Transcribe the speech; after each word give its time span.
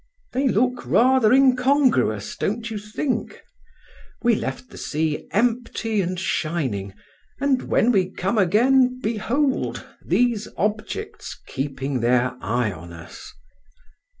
"They 0.33 0.47
look 0.47 0.83
rather 0.87 1.31
incongruous, 1.31 2.35
don't 2.35 2.71
you 2.71 2.79
think? 2.79 3.43
We 4.23 4.33
left 4.33 4.71
the 4.71 4.77
sea 4.79 5.27
empty 5.29 6.01
and 6.01 6.19
shining, 6.19 6.95
and 7.39 7.61
when 7.69 7.91
we 7.91 8.09
come 8.09 8.39
again, 8.39 8.99
behold, 9.03 9.85
these 10.03 10.47
objects 10.57 11.39
keeping 11.45 11.99
their 11.99 12.35
eye 12.43 12.71
on 12.71 12.91
us!" 12.91 13.31